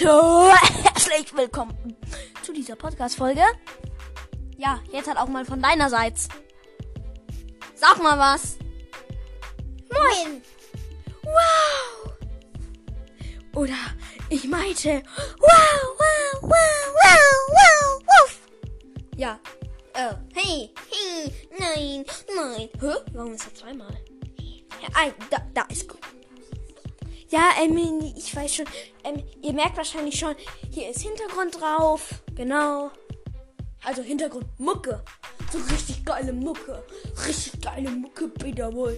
Leute, 0.00 0.56
herzlich 0.82 1.36
willkommen 1.36 1.94
zu 2.42 2.54
dieser 2.54 2.74
Podcast-Folge. 2.74 3.42
Ja, 4.56 4.80
jetzt 4.90 5.10
hat 5.10 5.18
auch 5.18 5.28
mal 5.28 5.44
von 5.44 5.60
deinerseits. 5.60 6.26
Sag 7.74 8.02
mal 8.02 8.18
was. 8.18 8.56
Moin. 9.92 10.40
Wow. 11.22 12.12
Oder 13.56 13.74
ich 14.30 14.44
meinte, 14.44 15.02
wow, 15.38 15.98
wow, 15.98 16.40
wow, 16.40 16.50
wow, 16.50 17.20
wow, 17.48 18.02
wow. 18.06 18.38
Ja. 19.16 19.38
Oh, 19.94 20.14
hey, 20.32 20.72
hey, 20.90 21.48
nein, 21.58 22.06
nein. 22.34 22.68
Hä? 22.80 22.94
Warum 23.12 23.34
ist 23.34 23.46
das 23.46 23.54
zweimal? 23.54 23.92
Ja, 24.80 24.88
ein, 24.94 25.12
da, 25.28 25.42
da 25.52 25.62
ist 25.68 25.86
gut. 25.86 26.00
Ja, 27.30 27.50
ähm, 27.62 28.12
ich 28.16 28.34
weiß 28.34 28.56
schon. 28.56 28.66
Ähm, 29.04 29.22
ihr 29.42 29.52
merkt 29.52 29.76
wahrscheinlich 29.76 30.18
schon, 30.18 30.34
hier 30.70 30.90
ist 30.90 31.00
Hintergrund 31.02 31.60
drauf. 31.60 32.08
Genau. 32.34 32.90
Also 33.84 34.02
Hintergrund 34.02 34.46
Mucke. 34.58 35.02
So 35.52 35.58
richtig 35.72 36.04
geile 36.04 36.32
Mucke. 36.32 36.84
Richtig 37.26 37.60
geile 37.62 37.90
Mucke, 37.90 38.28
Peter 38.28 38.72
wohl. 38.72 38.92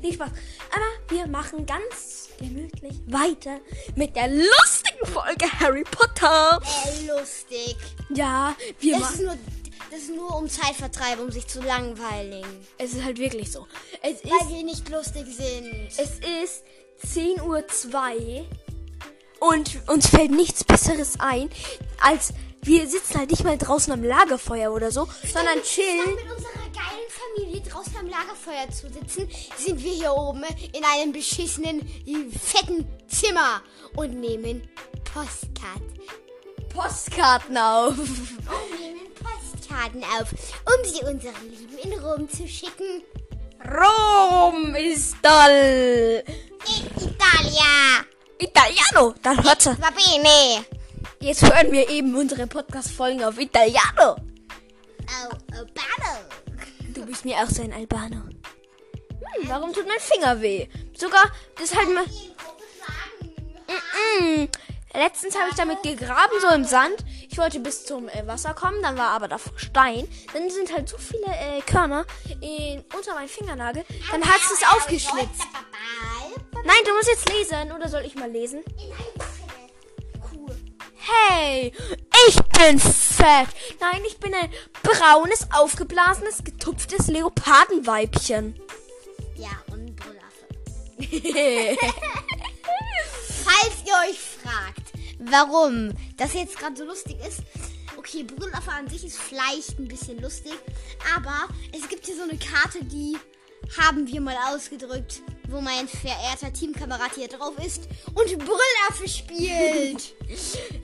Nicht 0.00 0.14
Spaß. 0.14 0.30
Aber 0.74 1.14
wir 1.16 1.26
machen 1.26 1.66
ganz 1.66 2.28
gemütlich 2.38 2.94
weiter 3.08 3.58
mit 3.96 4.14
der 4.16 4.28
lustigen 4.28 5.06
Folge 5.06 5.46
Harry 5.58 5.84
Potter. 5.84 6.60
Äh, 6.86 7.06
lustig. 7.06 7.76
Ja, 8.14 8.54
wir 8.78 8.98
Das 8.98 9.10
ist 9.10 9.22
machen. 9.22 9.24
nur, 9.26 9.38
das 9.90 10.00
ist 10.00 10.14
nur 10.14 10.36
um 10.36 10.48
Zeitvertreib, 10.48 11.18
um 11.20 11.30
sich 11.30 11.46
zu 11.46 11.60
langweilen. 11.60 12.44
Es 12.78 12.92
ist 12.94 13.02
halt 13.04 13.18
wirklich 13.18 13.50
so. 13.50 13.66
Es 14.02 14.22
Weil 14.24 14.40
ist, 14.40 14.48
wir 14.50 14.62
nicht 14.64 14.88
lustig 14.88 15.26
sind. 15.26 15.88
es 15.88 15.98
ist 16.42 16.64
10.02 17.06 18.40
Uhr 18.40 18.46
und 19.40 19.78
uns 19.88 20.08
fällt 20.08 20.30
nichts 20.30 20.64
Besseres 20.64 21.18
ein, 21.18 21.50
als 22.00 22.32
wir 22.62 22.86
sitzen 22.86 23.18
halt 23.18 23.30
nicht 23.30 23.44
mal 23.44 23.56
draußen 23.56 23.92
am 23.92 24.04
Lagerfeuer 24.04 24.72
oder 24.72 24.90
so, 24.90 25.08
sondern 25.32 25.62
chillen. 25.62 26.14
mit 26.14 26.30
unserer 26.30 26.68
geilen 26.74 27.08
Familie 27.08 27.62
draußen 27.62 27.96
am 27.96 28.06
Lagerfeuer 28.06 28.70
zu 28.70 28.88
sitzen, 28.92 29.28
sind 29.56 29.82
wir 29.82 29.92
hier 29.92 30.12
oben 30.12 30.44
in 30.72 30.84
einem 30.84 31.12
beschissenen, 31.12 31.80
fetten 32.30 32.86
Zimmer 33.08 33.62
und 33.96 34.20
nehmen 34.20 34.68
Postkarten. 35.04 36.00
Postkarten 36.68 37.56
auf. 37.56 37.96
Und 37.98 38.78
nehmen 38.78 39.08
Postkarten 39.14 40.04
auf, 40.04 40.32
um 40.32 40.84
sie 40.84 41.04
unseren 41.04 41.50
Lieben 41.50 41.78
in 41.78 41.98
Rom 41.98 42.28
zu 42.28 42.46
schicken. 42.46 43.02
Rom 43.64 44.74
ist 44.74 45.16
toll. 45.22 46.24
Italia! 46.96 48.04
Italiano, 48.38 49.14
dann 49.22 49.42
hört's. 49.44 49.66
Va 49.66 49.90
bene! 49.90 50.64
Jetzt 51.20 51.42
hören 51.42 51.70
wir 51.70 51.88
eben 51.90 52.14
unsere 52.14 52.46
Podcast-Folgen 52.46 53.22
auf 53.22 53.38
Italiano. 53.38 54.16
Oh, 54.16 55.34
Albano! 55.52 56.24
Du 56.94 57.04
bist 57.04 57.24
mir 57.26 57.36
auch 57.36 57.50
so 57.50 57.62
ein 57.62 57.72
Albano. 57.74 58.16
Hm, 58.16 59.48
warum 59.48 59.72
tut 59.74 59.86
mein 59.86 60.00
Finger 60.00 60.40
weh? 60.40 60.66
Sogar, 60.96 61.30
halt 61.58 61.94
mal. 61.94 62.04
Mm, 64.20 64.48
Letztens 64.94 65.36
habe 65.36 65.50
ich 65.50 65.56
damit 65.56 65.82
gegraben, 65.82 66.40
so 66.40 66.48
im 66.54 66.64
Sand. 66.64 67.04
Ich 67.30 67.38
wollte 67.38 67.60
bis 67.60 67.84
zum 67.84 68.08
äh, 68.08 68.26
Wasser 68.26 68.54
kommen, 68.54 68.82
dann 68.82 68.98
war 68.98 69.10
aber 69.10 69.28
da 69.28 69.38
Stein. 69.54 70.08
Dann 70.32 70.50
sind 70.50 70.72
halt 70.72 70.88
so 70.88 70.98
viele 70.98 71.26
äh, 71.26 71.60
Körner 71.62 72.04
in, 72.40 72.82
unter 72.96 73.14
meinem 73.14 73.28
Fingernagel. 73.28 73.84
Dann 74.10 74.24
hat 74.24 74.40
es 74.40 74.62
aufgeschlitzt. 74.74 75.46
Nein, 76.64 76.76
du 76.84 76.92
musst 76.92 77.08
jetzt 77.08 77.28
lesen. 77.30 77.70
Oder 77.72 77.88
soll 77.88 78.02
ich 78.02 78.16
mal 78.16 78.28
lesen? 78.30 78.64
Hey, 80.96 81.72
ich 82.28 82.36
bin 82.58 82.78
fett. 82.80 83.48
Nein, 83.78 84.02
ich 84.06 84.18
bin 84.18 84.34
ein 84.34 84.50
braunes, 84.82 85.46
aufgeblasenes, 85.52 86.42
getupftes 86.42 87.06
Leopardenweibchen. 87.06 88.60
Ja, 89.36 89.50
und 89.68 89.94
Brüllaffe. 89.94 90.46
Falls 93.44 93.76
ihr 93.86 94.10
euch 94.10 94.18
fragt, 94.20 94.79
warum 95.20 95.92
das 96.16 96.34
jetzt 96.34 96.58
gerade 96.58 96.76
so 96.76 96.84
lustig 96.84 97.16
ist, 97.26 97.40
okay, 97.96 98.22
Brüllaffe 98.24 98.70
an 98.72 98.88
sich 98.88 99.04
ist 99.04 99.18
vielleicht 99.18 99.78
ein 99.78 99.88
bisschen 99.88 100.20
lustig, 100.20 100.54
aber 101.16 101.48
es 101.72 101.88
gibt 101.88 102.06
hier 102.06 102.16
so 102.16 102.22
eine 102.22 102.38
Karte, 102.38 102.84
die 102.84 103.16
haben 103.78 104.06
wir 104.06 104.20
mal 104.20 104.36
ausgedrückt, 104.52 105.22
wo 105.48 105.60
mein 105.60 105.86
verehrter 105.86 106.52
Teamkamerad 106.52 107.14
hier 107.14 107.28
drauf 107.28 107.54
ist 107.64 107.88
und 108.14 108.38
Brüllaffe 108.38 109.08
spielt. 109.08 110.14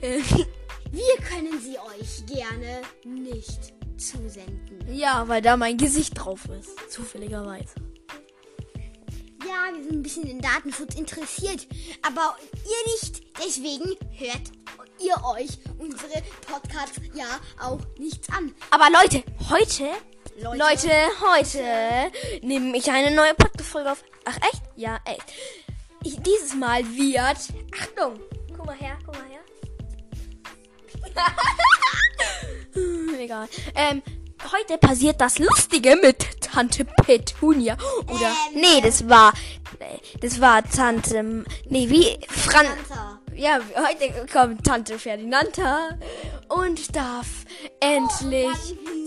Wir 0.89 1.17
können 1.17 1.59
sie 1.61 1.77
euch 1.77 2.25
gerne 2.25 2.81
nicht 3.03 3.73
zusenden. 3.97 4.79
ja, 4.95 5.27
weil 5.27 5.41
da 5.41 5.57
mein 5.57 5.75
Gesicht 5.77 6.13
drauf 6.17 6.47
ist. 6.57 6.89
Zufälligerweise. 6.89 7.75
Ja, 9.67 9.75
wir 9.75 9.83
sind 9.83 9.95
ein 9.95 10.03
bisschen 10.03 10.23
in 10.27 10.39
Datenschutz 10.39 10.95
interessiert, 10.95 11.67
aber 12.01 12.37
ihr 12.53 12.93
nicht. 12.93 13.23
Deswegen 13.37 13.97
hört 14.11 14.51
ihr 14.99 15.15
euch 15.25 15.57
unsere 15.77 16.21
Podcasts 16.41 17.01
ja 17.13 17.25
auch 17.59 17.79
nicht 17.97 18.31
an. 18.31 18.53
Aber 18.69 18.89
Leute, 18.89 19.23
heute, 19.49 19.89
Leute, 20.39 20.57
Leute. 20.57 20.91
heute 21.21 22.11
nehme 22.45 22.77
ich 22.77 22.89
eine 22.89 23.13
neue 23.13 23.33
Podcast-Folge 23.33 23.91
auf. 23.91 24.03
Ach, 24.25 24.37
echt? 24.37 24.61
Ja, 24.75 24.99
echt. 25.05 25.23
Ich, 26.03 26.17
dieses 26.21 26.53
Mal 26.53 26.85
wird. 26.85 27.37
Achtung! 27.77 28.19
Guck 28.55 28.65
mal 28.65 28.75
her, 28.75 28.97
guck 29.05 29.15
mal 29.15 29.25
her. 29.27 29.41
Egal. 33.19 33.49
Ähm, 33.75 34.01
heute 34.53 34.77
passiert 34.77 35.19
das 35.19 35.39
Lustige 35.39 35.95
mit 35.97 36.36
Tante 36.57 36.85
Petunia. 36.85 37.77
Oder. 38.07 38.33
Ähm, 38.51 38.61
nee, 38.61 38.81
das 38.81 39.07
war. 39.07 39.31
Das 40.21 40.41
war 40.41 40.63
Tante. 40.63 41.45
Nee, 41.69 41.87
wie. 41.87 42.17
Fran. 42.27 42.65
Ja, 43.35 43.59
heute 43.75 44.25
kommt 44.33 44.63
Tante 44.65 44.97
Ferdinanda 44.97 45.99
und 46.49 46.95
darf 46.95 47.27
endlich, 47.79 48.57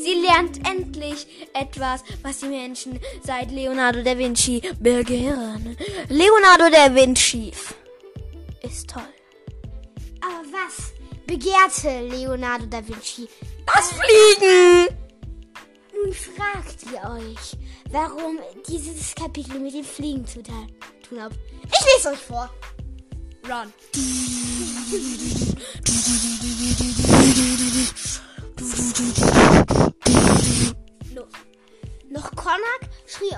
sie 0.05 0.25
lernt 0.25 0.65
endlich 0.65 1.27
etwas, 1.53 2.05
was 2.23 2.39
die 2.39 2.47
Menschen 2.47 3.01
seit 3.25 3.51
Leonardo 3.51 4.01
da 4.05 4.17
Vinci 4.17 4.63
begehren. 4.79 5.77
Leonardo 6.09 6.71
da 6.71 6.95
Vinci 6.95 7.51
ist 8.63 8.89
toll. 8.89 9.03
Aber 10.21 10.45
was 10.53 10.93
begehrte 11.27 12.07
Leonardo 12.07 12.67
da 12.67 12.87
Vinci? 12.87 13.29
Das 13.67 13.91
Fliegen! 13.91 15.10
Nun 16.03 16.13
fragt 16.13 16.85
ihr 16.93 17.03
euch, 17.11 17.57
warum 17.91 18.39
dieses 18.67 19.15
Kapitel 19.15 19.59
mit 19.59 19.75
dem 19.75 19.85
Fliegen 19.85 20.27
zu 20.27 20.43
tun 20.43 21.21
hat. 21.21 21.33
Ich 21.65 21.95
lese 21.95 22.11
euch 22.11 22.19
vor. 22.19 22.51
Run. 23.45 23.73
Los. 31.15 31.29
Noch 32.09 32.31
Konak 32.37 32.81
schrie 33.07 33.37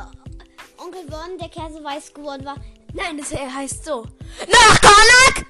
Onkel 0.79 1.06
Vernon, 1.09 1.39
der 1.39 1.49
Käse 1.49 1.83
weiß 1.83 2.12
geworden 2.15 2.44
war. 2.44 2.56
Nein, 2.93 3.19
das 3.19 3.33
heißt 3.33 3.84
so. 3.84 4.06
Nach 4.49 4.81
Konak! 4.81 5.47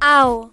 Au. 0.00 0.50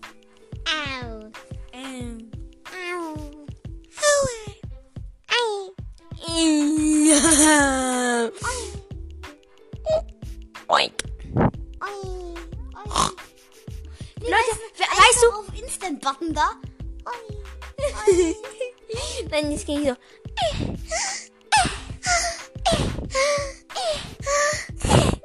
Oink. 10.69 10.93
Leute, 14.19 14.53
we- 14.75 14.84
weißt 14.84 15.23
du- 15.23 15.31
Auf 15.31 15.45
Instant-Button 15.59 16.34
da. 16.34 16.51
Nein, 19.31 19.51
das 19.51 19.66
ging 19.66 19.85
so. 19.87 19.95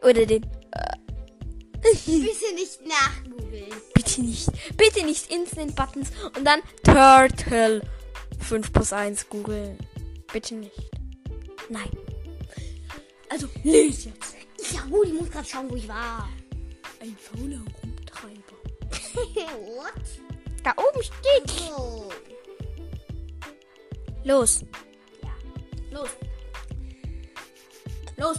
Oder 0.03 0.27
den. 0.27 0.43
Bitte 1.83 2.55
nicht 2.55 2.81
nachgoogeln. 2.87 3.73
Bitte 3.95 4.23
nicht. 4.23 4.49
Bitte 4.77 5.05
nicht 5.05 5.31
Instant 5.33 5.75
Buttons 5.75 6.11
und 6.37 6.45
dann 6.45 6.61
Turtle 6.85 7.83
5 8.41 8.73
plus 8.73 8.93
1 8.93 9.29
googeln. 9.29 9.77
Bitte 10.33 10.55
nicht. 10.55 10.73
Nein. 11.73 11.91
Also, 13.31 13.49
lies 13.65 14.05
jetzt. 14.05 14.37
Ja 14.73 14.83
gut, 14.83 15.07
ich 15.07 15.15
muss 15.15 15.31
gerade 15.31 15.49
schauen, 15.49 15.71
wo 15.71 15.77
ich 15.77 15.89
war. 15.89 16.29
Ein 17.01 17.17
fauler 17.17 17.63
Rumtreiber. 17.83 18.59
What? 19.77 20.63
Da 20.63 20.73
oben 20.77 21.03
steht. 21.03 21.51
So. 21.51 22.11
Los. 24.25 24.65
Ja. 25.23 25.31
Los. 25.91 26.11
Los. 28.19 28.37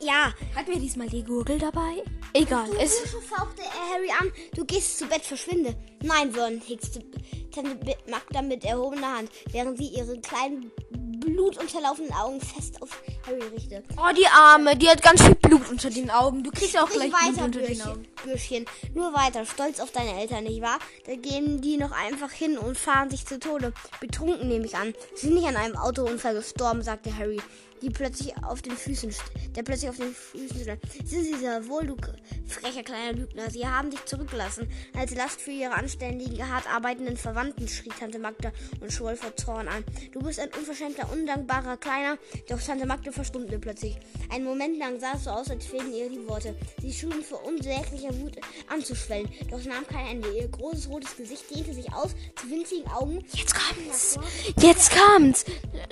Ja, 0.00 0.32
Hatten 0.54 0.72
wir 0.72 0.80
diesmal 0.80 1.08
die 1.08 1.22
Gurgel 1.22 1.58
dabei? 1.58 2.02
Egal. 2.32 2.70
Du, 2.70 2.76
Es, 2.78 3.02
du 3.12 3.20
fauchte 3.20 3.60
er 3.62 3.94
Harry 3.94 4.10
an. 4.18 4.32
Du 4.54 4.64
gehst 4.64 4.98
zu 4.98 5.06
Bett, 5.06 5.22
verschwinde. 5.22 5.76
Nein, 6.02 6.32
Vernon 6.32 6.60
hickste 6.60 7.00
Tante 7.50 7.96
Magda 8.08 8.40
mit 8.40 8.64
erhobener 8.64 9.18
Hand, 9.18 9.30
während 9.52 9.76
sie 9.76 9.88
ihre 9.88 10.18
kleinen 10.20 10.70
blutunterlaufenden 11.20 12.14
Augen 12.14 12.40
fest 12.40 12.80
auf 12.82 13.02
Harry 13.26 13.42
richtete. 13.54 13.82
oh, 13.96 14.12
die 14.16 14.26
Arme, 14.26 14.76
die 14.76 14.88
hat 14.88 15.02
ganz 15.02 15.22
viel 15.22 15.34
Blut 15.34 15.68
unter 15.70 15.90
den 15.90 16.10
Augen. 16.10 16.42
Du 16.42 16.50
kriegst 16.50 16.76
auch 16.78 16.88
Nicht 16.88 17.12
gleich 17.12 17.32
Blut 17.34 17.44
unter 17.44 17.60
den 17.60 17.82
Augen. 17.82 18.06
Bürschchen, 18.24 18.64
Bürschchen. 18.64 18.94
Nur 18.94 19.12
weiter. 19.12 19.44
Stolz 19.46 19.80
auf 19.80 19.92
deine 19.92 20.18
Eltern, 20.20 20.44
nicht 20.44 20.62
wahr? 20.62 20.78
Da 21.06 21.14
gehen 21.14 21.60
die 21.60 21.76
noch 21.76 21.92
einfach 21.92 22.30
hin 22.30 22.58
und 22.58 22.76
fahren 22.78 23.10
sich 23.10 23.26
zu 23.26 23.38
Tode. 23.38 23.72
Betrunken 24.00 24.48
nehme 24.48 24.66
ich 24.66 24.76
an. 24.76 24.94
Sie 25.14 25.26
sind 25.26 25.34
nicht 25.34 25.46
an 25.46 25.56
einem 25.56 25.76
Autounfall 25.76 26.34
gestorben, 26.34 26.82
sagte 26.82 27.16
Harry, 27.16 27.40
die 27.82 27.90
plötzlich 27.90 28.32
auf 28.44 28.62
den 28.62 28.76
Füßen, 28.76 29.14
der 29.56 29.62
plötzlich 29.62 29.90
auf 29.90 29.96
den 29.96 30.14
Füßen 30.14 30.62
stand. 30.62 30.80
Sind 31.04 31.24
sie 31.24 31.34
sehr 31.34 31.66
wohl, 31.68 31.86
du 31.86 31.96
frecher 32.46 32.82
kleiner 32.82 33.18
Lügner. 33.18 33.50
Sie 33.50 33.66
haben 33.66 33.90
dich 33.90 34.04
zurückgelassen. 34.04 34.68
Als 34.96 35.14
Last 35.14 35.40
für 35.40 35.50
ihre 35.50 35.72
anständigen, 35.72 36.48
hart 36.48 36.66
arbeitenden 36.72 37.16
Verwandten, 37.16 37.68
schrie 37.68 37.90
Tante 37.90 38.18
Magda 38.18 38.52
und 38.80 38.92
schwoll 38.92 39.16
vor 39.16 39.34
Zorn 39.36 39.68
an. 39.68 39.84
Du 40.12 40.20
bist 40.20 40.40
ein 40.40 40.50
unverschämter, 40.58 41.10
undankbarer 41.12 41.76
Kleiner. 41.76 42.18
Doch 42.48 42.60
Tante 42.60 42.86
Magda 42.86 43.12
verstummte 43.12 43.58
plötzlich. 43.58 43.96
Einen 44.30 44.44
Moment 44.44 44.78
lang 44.78 45.00
sah 45.00 45.14
es 45.14 45.24
so 45.24 45.30
aus, 45.30 45.50
als 45.50 45.66
fehlten 45.66 45.92
ihr 45.92 46.08
die 46.08 46.26
Worte. 46.28 46.54
Sie 46.80 46.92
schulen 46.92 47.22
vor 47.22 47.44
unsäglicher 47.44 48.16
Wut 48.20 48.36
anzuschwellen. 48.68 49.28
Doch 49.50 49.58
es 49.58 49.66
nahm 49.66 49.86
kein 49.86 50.06
Ende. 50.06 50.30
Ihr 50.36 50.48
großes 50.48 50.88
rotes 50.88 51.16
Gesicht 51.16 51.44
dehnte 51.54 51.74
sich 51.74 51.92
aus 51.92 52.10
zu 52.40 52.50
winzigen 52.50 52.90
Augen. 52.90 53.24
Jetzt 53.32 53.54
kommt's. 53.54 54.18
Jetzt 54.60 54.92
kommt's. 54.92 55.44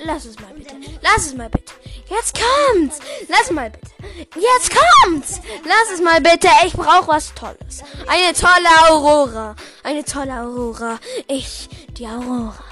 Lass 0.04 0.24
es 0.24 0.38
mal 0.38 0.52
bitte. 0.54 0.74
Lass 1.02 1.26
es 1.26 1.34
mal 1.34 1.48
bitte. 1.48 1.72
Jetzt 2.08 2.38
kommt's. 2.38 2.98
Lass 3.28 3.50
mal 3.50 3.70
bitte. 3.70 3.86
Jetzt 4.34 4.72
kommt's. 5.04 5.40
Lass 5.64 5.94
es 5.94 6.00
mal 6.00 6.20
bitte. 6.20 6.48
Ich 6.66 6.72
brauche 6.72 7.08
was 7.08 7.34
Tolles. 7.34 7.82
Eine 8.06 8.32
tolle 8.32 8.68
Aurora. 8.90 9.54
Eine 9.82 10.04
tolle 10.04 10.32
Aurora. 10.40 10.98
Ich, 11.26 11.68
die 11.90 12.06
Aurora. 12.06 12.64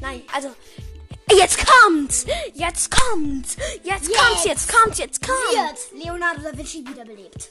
Nein, 0.00 0.22
also. 0.32 0.50
Jetzt 1.32 1.58
kommt's. 1.66 2.26
Jetzt 2.52 2.90
kommt's. 2.90 3.56
Jetzt 3.82 4.14
kommt's. 4.14 4.44
Jetzt 4.44 4.72
kommt's. 4.72 4.98
Jetzt 4.98 5.26
kommt's. 5.26 5.92
Wird 5.92 6.04
Leonardo 6.04 6.42
da 6.42 6.56
Vinci 6.56 6.84
wiederbelebt. 6.86 7.48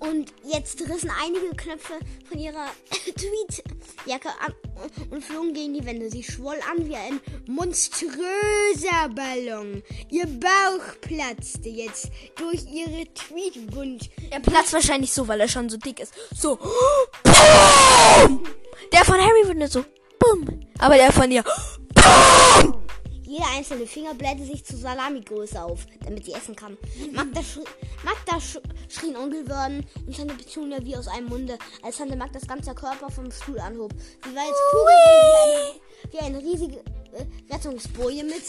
Und 0.00 0.32
jetzt 0.44 0.80
rissen 0.80 1.10
einige 1.22 1.54
Knöpfe 1.54 1.98
von 2.28 2.38
ihrer 2.38 2.66
Tweetjacke 3.04 4.30
an 4.44 4.54
und 5.10 5.22
flogen 5.22 5.52
gegen 5.52 5.74
die 5.74 5.84
Wände. 5.84 6.10
Sie 6.10 6.22
schwoll 6.22 6.58
an 6.70 6.88
wie 6.88 6.96
ein 6.96 7.20
monströser 7.46 9.08
Ballon. 9.14 9.82
Ihr 10.08 10.26
Bauch 10.26 11.00
platzte 11.02 11.68
jetzt 11.68 12.10
durch 12.36 12.64
ihre 12.64 13.04
Tweetbund. 13.12 14.08
Er 14.30 14.40
platzt 14.40 14.72
wahrscheinlich 14.72 15.12
so, 15.12 15.28
weil 15.28 15.40
er 15.40 15.48
schon 15.48 15.68
so 15.68 15.76
dick 15.76 16.00
ist. 16.00 16.14
So. 16.34 16.56
Boom! 16.56 18.42
Der 18.92 19.04
von 19.04 19.20
Harry 19.20 19.46
wird 19.46 19.58
nur 19.58 19.68
so. 19.68 19.84
Bumm. 20.18 20.60
Aber 20.78 20.96
der 20.96 21.12
von 21.12 21.30
ihr. 21.30 21.44
Boom! 21.94 22.79
Jeder 23.30 23.46
einzelne 23.56 23.86
Finger 23.86 24.12
blähte 24.12 24.44
sich 24.44 24.64
zu 24.64 24.76
Salamigröße 24.76 25.62
auf, 25.62 25.86
damit 26.04 26.24
sie 26.24 26.32
essen 26.32 26.56
kann. 26.56 26.76
Magda, 27.12 27.40
schri 27.44 27.62
Magda 28.02 28.40
sch 28.40 28.58
schrien 28.88 29.14
Onkel 29.16 29.44
Vernon 29.46 29.86
und 30.04 30.16
Tante 30.16 30.34
Petunia 30.34 30.84
wie 30.84 30.96
aus 30.96 31.06
einem 31.06 31.28
Munde, 31.28 31.56
als 31.80 31.98
Tante 31.98 32.16
Magdas 32.16 32.44
ganzer 32.48 32.74
Körper 32.74 33.08
vom 33.08 33.30
Stuhl 33.30 33.60
anhob. 33.60 33.92
Sie 34.24 34.34
war 34.34 34.46
jetzt 34.48 34.60
wie 34.74 35.46
eine, 35.46 35.70
wie 36.10 36.18
eine 36.18 36.38
riesige 36.44 36.78
äh, 37.12 37.54
Rettungsboje 37.54 38.24
mit 38.24 38.42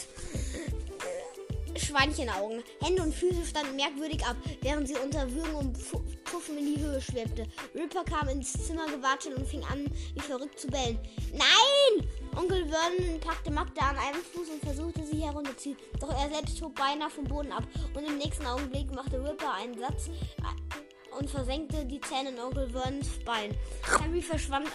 äh, 1.75 1.79
Schweinchenaugen. 1.79 2.63
Hände 2.81 3.03
und 3.03 3.13
Füße 3.13 3.45
standen 3.45 3.75
merkwürdig 3.75 4.25
ab, 4.25 4.35
während 4.61 4.87
sie 4.87 4.95
unter 4.95 5.31
Würgen 5.31 5.53
und 5.53 5.77
Pu- 5.77 6.01
Puffen 6.23 6.57
in 6.57 6.73
die 6.73 6.81
Höhe 6.81 6.99
schwebte. 6.99 7.45
Ripper 7.75 8.03
kam 8.03 8.29
ins 8.29 8.53
Zimmer 8.53 8.87
gewatschelt 8.87 9.37
und 9.37 9.47
fing 9.47 9.63
an, 9.65 9.85
wie 10.15 10.21
verrückt 10.21 10.59
zu 10.59 10.65
bellen. 10.65 10.97
Nein! 11.33 12.07
Onkel 12.35 12.65
Vernon 12.67 13.19
packte 13.19 13.51
Magda 13.51 13.81
an 13.81 13.97
einem 13.97 14.21
Fuß 14.21 14.49
und 14.49 14.63
versuchte 14.63 15.05
sie 15.05 15.21
herunterzuziehen. 15.21 15.77
Doch 15.99 16.09
er 16.09 16.29
selbst 16.29 16.61
hob 16.61 16.75
beinahe 16.75 17.09
vom 17.09 17.25
Boden 17.25 17.51
ab. 17.51 17.63
Und 17.93 18.07
im 18.07 18.17
nächsten 18.17 18.45
Augenblick 18.45 18.93
machte 18.93 19.23
Ripper 19.23 19.53
einen 19.53 19.77
Satz 19.77 20.07
äh, 20.07 21.17
und 21.19 21.29
versenkte 21.29 21.85
die 21.85 21.99
Zähne 22.01 22.29
in 22.29 22.39
Onkel 22.39 22.69
Vernons 22.69 23.09
Bein. 23.25 23.55
Harry 23.83 24.21
verschwand 24.21 24.67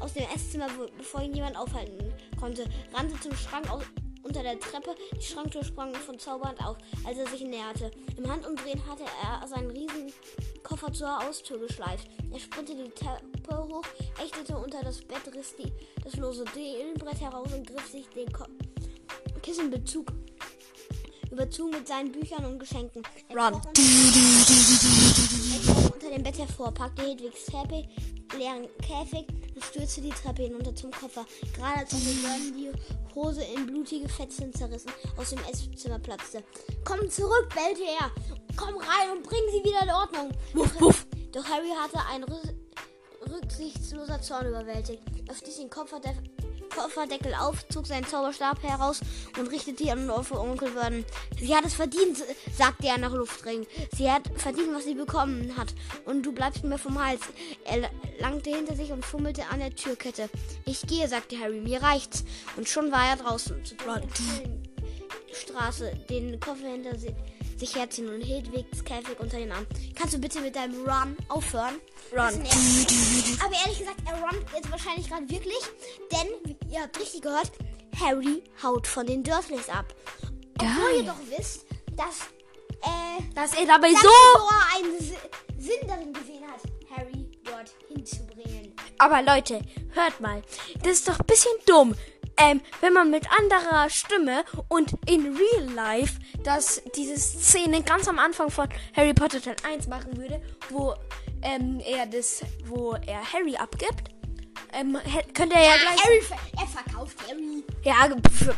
aus 0.00 0.14
dem 0.14 0.24
Esszimmer, 0.34 0.68
bevor 0.96 1.22
ihn 1.22 1.34
jemand 1.34 1.56
aufhalten 1.56 2.12
konnte, 2.38 2.64
rannte 2.92 3.18
zum 3.20 3.34
Schrank 3.36 3.70
aus, 3.70 3.84
unter 4.22 4.42
der 4.42 4.58
Treppe. 4.58 4.94
Die 5.16 5.22
Schranktür 5.24 5.64
sprang 5.64 5.94
von 5.94 6.18
Zauberhand 6.18 6.64
auf, 6.64 6.76
als 7.04 7.18
er 7.18 7.26
sich 7.28 7.42
näherte. 7.42 7.90
Im 8.16 8.30
Handumdrehen 8.30 8.84
hatte 8.86 9.04
er 9.22 9.46
seinen 9.46 9.70
riesen 9.70 10.12
Koffer 10.62 10.92
zur 10.92 11.18
Haustür 11.24 11.58
geschleift. 11.58 12.08
Er 12.32 12.38
sprintete 12.38 12.84
die 12.84 12.90
Treppe 12.90 13.68
hoch, 13.68 13.82
ächtete 14.22 14.56
unter 14.56 14.82
das 14.82 15.00
Bett, 15.02 15.22
riss 15.34 15.54
die, 15.56 15.72
das 16.04 16.16
lose 16.16 16.44
Dielenbrett 16.54 17.20
heraus 17.20 17.52
und 17.52 17.66
griff 17.66 17.86
sich 17.90 18.08
den 18.10 18.30
Ko 18.32 18.44
Kissenbezug 19.42 20.12
überzogen 21.30 21.70
mit 21.72 21.88
seinen 21.88 22.12
Büchern 22.12 22.44
und 22.44 22.58
Geschenken. 22.58 23.02
Er 23.28 23.36
Run. 23.36 23.54
unter- 23.54 23.72
er 26.06 26.10
dem 26.10 26.22
Bett 26.22 26.38
hervor, 26.38 26.72
packte 26.72 27.02
Hedwigs 27.02 27.46
Teppich, 27.46 27.88
leeren 28.36 28.68
Käfig 28.82 29.26
und 29.54 29.64
stürzte 29.64 30.00
die 30.00 30.10
Treppe 30.10 30.42
hinunter 30.42 30.74
zum 30.74 30.90
Koffer. 30.90 31.24
Gerade 31.54 31.80
als 31.80 31.92
Onkel 31.92 32.12
Vernon 32.14 32.52
die 32.56 33.14
Hose 33.14 33.42
in 33.42 33.66
blutige 33.66 34.08
Fetzen 34.08 34.52
zerrissen 34.52 34.92
aus 35.16 35.30
dem 35.30 35.40
Esszimmer 35.50 35.98
platzte. 35.98 36.42
Komm 36.84 37.08
zurück, 37.10 37.48
bellte 37.54 37.84
er. 37.84 38.10
Komm 38.56 38.76
rein 38.76 39.16
und 39.16 39.22
bring 39.22 39.40
sie 39.50 39.64
wieder 39.64 39.82
in 39.82 39.90
Ordnung. 39.90 40.30
Wuff, 40.52 40.80
wuff. 40.80 41.06
Doch 41.32 41.44
Harry 41.44 41.70
hatte 41.70 41.98
ein 42.10 42.24
rücksichtsloser 43.30 44.20
Zorn 44.20 44.48
überwältigt. 44.48 45.02
Er 45.26 45.34
stieß 45.34 45.56
den 45.56 45.70
Kofferde 45.70 46.14
Kofferdeckel 46.74 47.34
auf, 47.34 47.66
zog 47.68 47.86
seinen 47.86 48.06
Zauberstab 48.06 48.62
heraus 48.62 49.00
und 49.38 49.50
richtete 49.50 49.84
ihn 49.84 50.10
auf 50.10 50.32
Onkel 50.32 50.70
Vernon. 50.70 51.04
Sie 51.38 51.54
hat 51.54 51.64
es 51.64 51.74
verdient, 51.74 52.18
sagte 52.56 52.86
er 52.86 52.98
nach 52.98 53.12
Luft 53.12 53.44
dringend. 53.44 53.68
Sie 53.96 54.10
hat 54.10 54.22
verdient, 54.36 54.74
was 54.74 54.84
sie 54.84 54.94
bekommen 54.94 55.56
hat. 55.56 55.74
Und 56.04 56.24
du 56.24 56.32
bleibst 56.32 56.64
mir 56.64 56.78
vom 56.78 57.02
Hals. 57.02 57.22
Er 57.64 57.90
langte 58.20 58.50
hinter 58.50 58.74
sich 58.74 58.92
und 58.92 59.04
fummelte 59.04 59.46
an 59.48 59.60
der 59.60 59.74
Türkette. 59.74 60.28
Ich 60.64 60.82
gehe, 60.82 61.08
sagte 61.08 61.38
Harry, 61.38 61.60
mir 61.60 61.82
reicht's. 61.82 62.24
Und 62.56 62.68
schon 62.68 62.90
war 62.92 63.08
er 63.08 63.16
draußen. 63.16 63.64
Zu. 63.64 63.76
Straße, 65.32 65.92
den 66.08 66.38
Koffer 66.40 66.68
hinter 66.68 66.98
si 66.98 67.14
sich 67.62 67.76
herziehen 67.76 68.08
und 68.12 68.22
Hedwigs 68.22 68.82
Käfig 68.84 69.18
unter 69.20 69.36
den 69.36 69.52
Arm. 69.52 69.64
Kannst 69.94 70.14
du 70.14 70.18
bitte 70.18 70.40
mit 70.40 70.56
deinem 70.56 70.84
Run 70.84 71.16
aufhören? 71.28 71.76
Run. 72.10 72.18
Aber 72.18 73.54
ehrlich 73.64 73.78
gesagt, 73.78 74.00
er 74.04 74.20
runnt 74.20 74.44
jetzt 74.54 74.68
wahrscheinlich 74.70 75.08
gerade 75.08 75.30
wirklich, 75.30 75.60
denn, 76.10 76.56
ihr 76.70 76.82
habt 76.82 76.98
richtig 76.98 77.22
gehört, 77.22 77.52
Harry 78.00 78.42
haut 78.64 78.86
von 78.88 79.06
den 79.06 79.22
Dursleys 79.22 79.68
ab. 79.68 79.94
Obwohl 80.58 80.96
ihr 80.96 81.04
doch 81.04 81.14
wisst, 81.38 81.66
dass, 81.96 82.30
äh, 82.82 83.22
Dass 83.34 83.54
er 83.54 83.66
dabei 83.66 83.90
so. 83.92 84.08
Dumbledore 84.08 84.64
einen 84.74 84.98
Si- 85.00 85.14
Sinn 85.58 85.86
darin 85.86 86.12
gesehen 86.12 86.42
hat, 86.50 86.60
Harry 86.98 87.30
dort 87.44 87.72
hinzubringen. 87.88 88.74
Aber 88.98 89.22
Leute, 89.22 89.62
hört 89.90 90.20
mal. 90.20 90.42
Das 90.82 90.92
ist 90.94 91.06
doch 91.08 91.20
ein 91.20 91.26
bisschen 91.26 91.52
dumm. 91.66 91.94
Ähm, 92.38 92.60
wenn 92.80 92.92
man 92.92 93.10
mit 93.10 93.26
anderer 93.38 93.88
Stimme 93.90 94.44
und 94.68 94.92
in 95.06 95.36
Real 95.36 95.72
Life 95.74 96.18
das, 96.42 96.82
diese 96.96 97.16
Szene 97.18 97.82
ganz 97.82 98.08
am 98.08 98.18
Anfang 98.18 98.50
von 98.50 98.68
Harry 98.96 99.14
Potter 99.14 99.40
Teil 99.40 99.56
1 99.64 99.86
machen 99.88 100.16
würde, 100.16 100.42
wo 100.70 100.94
ähm, 101.42 101.80
er 101.80 102.06
das, 102.06 102.42
wo 102.64 102.94
er 103.06 103.32
Harry 103.32 103.56
abgibt, 103.56 104.10
ähm, 104.72 104.98
könnte 105.34 105.56
er 105.56 105.62
ja 105.62 105.76
gleich. 105.76 106.04
Harry, 106.04 106.20
ver 106.22 106.36
er 106.58 106.66
verkauft 106.66 107.16
Harry. 107.28 107.64
Ja, 107.84 108.08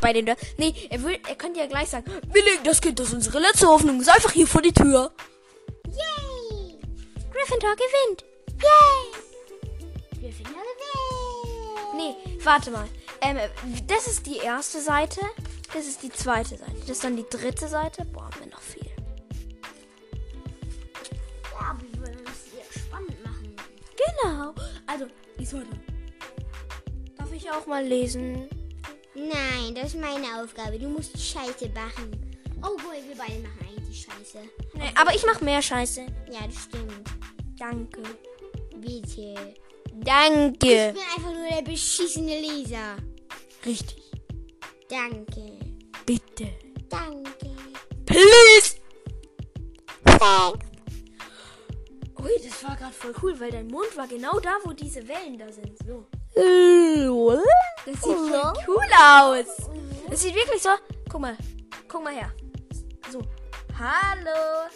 bei 0.00 0.12
den. 0.12 0.30
Nee, 0.58 0.74
er, 0.90 1.02
will, 1.02 1.18
er 1.26 1.34
könnte 1.34 1.60
ja 1.60 1.66
gleich 1.66 1.88
sagen: 1.88 2.04
Wir 2.32 2.44
legen 2.44 2.64
das 2.64 2.80
Kind, 2.80 2.98
das 2.98 3.08
ist 3.08 3.14
unsere 3.14 3.40
letzte 3.40 3.66
Hoffnung, 3.66 4.00
ist 4.00 4.08
einfach 4.08 4.32
hier 4.32 4.46
vor 4.46 4.62
die 4.62 4.72
Tür. 4.72 5.10
Yay! 5.86 6.78
Gryffindor 7.32 7.74
gewinnt. 7.74 8.24
Yay! 8.62 10.20
Gryffindor 10.20 10.62
gewinnt. 10.62 11.94
Nee, 11.96 12.14
warte 12.44 12.70
mal. 12.70 12.88
Ähm, 13.24 13.38
das 13.86 14.06
ist 14.06 14.26
die 14.26 14.36
erste 14.36 14.80
Seite. 14.80 15.20
Das 15.72 15.86
ist 15.86 16.02
die 16.02 16.10
zweite 16.10 16.56
Seite. 16.58 16.76
Das 16.80 16.90
ist 16.90 17.04
dann 17.04 17.16
die 17.16 17.26
dritte 17.28 17.68
Seite. 17.68 18.04
Boah, 18.04 18.24
haben 18.24 18.40
wir 18.40 18.50
noch 18.50 18.60
viel. 18.60 18.86
Ja, 21.52 21.70
aber 21.70 21.80
wir 21.80 22.00
wollen 22.00 22.24
es 22.26 22.52
sehr 22.52 22.82
spannend 22.82 23.24
machen. 23.24 23.56
Genau. 23.96 24.54
Also, 24.86 25.06
lies 25.38 25.54
weiter. 25.54 25.66
Darf 27.16 27.32
ich 27.32 27.50
auch 27.50 27.66
mal 27.66 27.84
lesen? 27.84 28.48
Nein, 29.14 29.74
das 29.74 29.94
ist 29.94 30.00
meine 30.00 30.42
Aufgabe. 30.42 30.78
Du 30.78 30.88
musst 30.88 31.18
Scheiße 31.18 31.70
machen. 31.70 32.36
Oh, 32.62 32.76
boy, 32.76 32.98
wir 33.08 33.16
beide 33.16 33.40
machen 33.40 33.66
eigentlich 33.68 34.02
Scheiße. 34.02 34.38
Nee, 34.74 34.90
aber 35.00 35.14
ich 35.14 35.24
mach 35.24 35.40
mehr 35.40 35.62
Scheiße. 35.62 36.02
Ja, 36.30 36.46
das 36.46 36.64
stimmt. 36.64 37.08
Danke. 37.58 38.02
Bitte. 38.76 39.34
Ich 39.86 40.04
Danke. 40.04 40.58
bin 40.58 41.02
einfach 41.16 41.32
nur 41.32 41.48
der 41.48 41.62
beschissene 41.62 42.40
Leser. 42.40 42.96
Richtig. 43.64 44.10
Danke. 44.88 45.58
Bitte. 46.04 46.52
Danke. 46.88 47.50
Please. 48.04 48.76
Ui, 52.18 52.30
das 52.42 52.60
gerade 52.60 52.92
voll 52.92 53.14
cool, 53.22 53.40
weil 53.40 53.50
dein 53.50 53.66
Mond 53.68 53.96
war 53.96 54.06
genau 54.06 54.38
da, 54.40 54.58
wo 54.64 54.72
diese 54.72 55.06
Wellen 55.08 55.38
da 55.38 55.50
sind. 55.50 55.76
So. 55.86 56.06
Das 57.86 57.94
sieht 58.02 58.16
voll 58.16 58.52
cool 58.66 58.88
aus. 58.98 59.46
Das 60.08 60.22
sieht 60.22 60.34
wirklich 60.34 60.62
so. 60.62 60.70
Guck 61.10 61.20
mal. 61.20 61.36
Guck 61.88 62.04
mal 62.04 62.14
her. 62.14 62.32
So. 63.10 63.22
Hallo. 63.78 64.68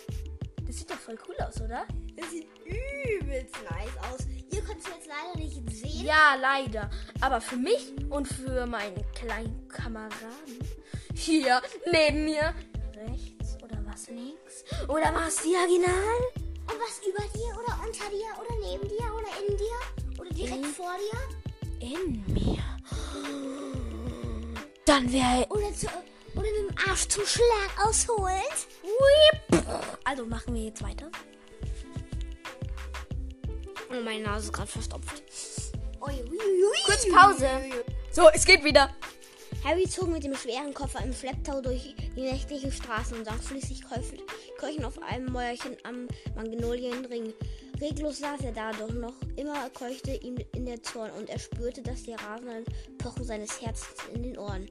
Das 0.67 0.77
sieht 0.77 0.91
doch 0.91 0.97
voll 0.97 1.19
cool 1.29 1.37
aus, 1.47 1.61
oder? 1.61 1.87
Das 2.19 2.31
sieht 2.31 2.49
übelst 2.65 3.55
nice 3.71 3.97
aus. 4.11 4.27
Ihr 4.51 4.63
könnt 4.63 4.81
es 4.81 4.87
jetzt 4.87 5.07
leider 5.07 5.39
nicht 5.39 5.71
sehen. 5.71 6.05
Ja, 6.05 6.35
leider. 6.41 6.91
Aber 7.21 7.41
für 7.41 7.57
mich 7.57 7.93
und 8.11 8.27
für 8.27 8.67
meinen 8.67 9.05
kleinen 9.15 9.69
Kameraden 9.69 10.59
hier 11.15 11.61
neben 11.93 12.25
mir 12.25 12.55
rechts 12.97 13.57
oder 13.63 13.79
was 13.87 14.09
links 14.09 14.65
oder 14.89 15.13
was 15.15 15.37
diagonal 15.43 16.21
Und 16.67 16.79
was 16.81 17.01
über 17.07 17.23
dir 17.39 17.53
oder 17.59 17.79
unter 17.87 18.09
dir 18.11 18.31
oder 18.41 18.55
neben 18.63 18.89
dir 18.89 19.15
oder 19.15 19.33
in 19.49 19.57
dir 19.57 20.21
oder 20.21 20.31
direkt 20.31 20.57
In- 20.57 20.65
vor 20.65 20.95
dir 20.99 21.21
in 21.81 22.25
mir. 22.35 22.63
Dann 24.85 25.13
wäre 25.13 25.47
oder, 25.51 25.73
zu, 25.75 25.87
oder 26.35 26.43
mit 26.43 26.71
dem 26.71 26.91
Arsch 26.91 27.07
zum 27.09 27.25
Schlag 27.25 27.87
ausholen. 27.87 28.43
also 30.05 30.25
machen 30.27 30.55
wir 30.55 30.65
jetzt 30.65 30.83
weiter. 30.83 31.11
Oh, 33.91 34.01
meine 34.03 34.23
Nase 34.23 34.47
ist 34.47 34.53
gerade 34.53 34.71
verstopft. 34.71 35.23
Kurz 36.85 37.07
Pause. 37.13 37.49
So, 38.11 38.29
es 38.33 38.45
geht 38.45 38.65
wieder. 38.65 38.95
Harry 39.65 39.89
zog 39.89 40.09
mit 40.09 40.25
dem 40.25 40.35
schweren 40.35 40.73
Koffer 40.73 41.03
im 41.03 41.13
Schlepptau 41.13 41.61
durch 41.61 41.95
die 42.17 42.21
nächtlichen 42.21 42.71
Straßen 42.71 43.19
und 43.19 43.25
sank 43.25 43.43
schließlich 43.43 43.83
keuchend 44.59 44.85
auf 44.85 45.03
einem 45.03 45.33
Mäuerchen 45.33 45.77
am 45.83 46.07
Magnolienring. 46.37 47.33
Reglos 47.81 48.19
saß 48.19 48.41
er 48.45 48.53
da, 48.53 48.73
doch 48.73 48.93
noch 48.93 49.15
immer 49.37 49.69
keuchte 49.71 50.13
ihm 50.15 50.37
in 50.55 50.67
der 50.67 50.83
Zorn 50.83 51.11
und 51.13 51.29
er 51.29 51.39
spürte 51.39 51.83
das 51.83 52.05
die 52.05 52.15
rasenden 52.15 52.65
Pochen 52.99 53.25
seines 53.25 53.61
Herzens 53.61 54.01
in 54.15 54.23
den 54.23 54.39
Ohren. 54.39 54.71